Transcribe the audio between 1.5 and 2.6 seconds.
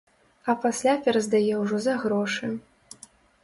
ўжо за грошы.